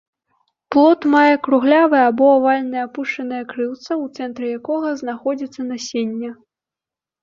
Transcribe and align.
Плод 0.75 0.99
мае 1.15 1.35
круглявае 1.47 2.01
або 2.09 2.25
авальнае 2.39 2.81
апушчанае 2.87 3.43
крылца, 3.55 3.91
у 4.03 4.11
цэнтры 4.19 4.45
якога 4.59 4.99
знаходзіцца 5.07 5.73
насенне. 5.73 6.29